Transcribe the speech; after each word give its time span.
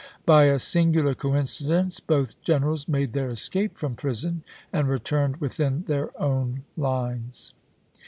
By 0.25 0.45
a 0.45 0.57
singular 0.57 1.13
coincidence 1.13 1.99
both 1.99 2.41
gen 2.41 2.61
erals 2.63 2.87
made 2.87 3.13
their 3.13 3.29
escape 3.29 3.77
from 3.77 3.93
prison 3.93 4.43
and 4.73 4.89
returned 4.89 5.37
within 5.37 5.83
their 5.83 6.09
own 6.19 6.63
lines. 6.75 7.53